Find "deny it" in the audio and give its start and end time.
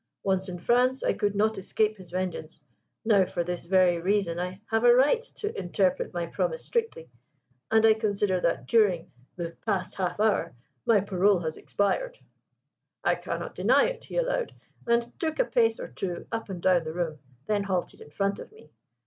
13.53-14.05